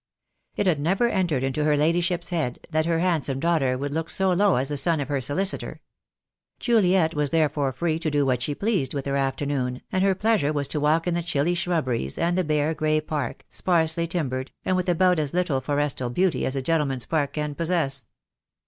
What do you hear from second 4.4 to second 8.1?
as the son of her solicitor. Juliet was therefore free to